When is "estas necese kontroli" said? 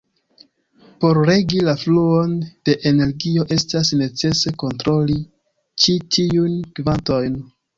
3.57-5.19